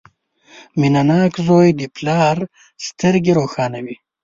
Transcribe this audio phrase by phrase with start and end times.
[0.79, 2.37] •مینهناک زوی د پلار
[2.87, 3.95] سترګې روښانوي.